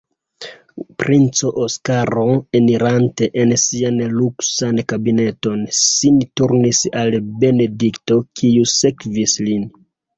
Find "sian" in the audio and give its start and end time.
3.65-4.01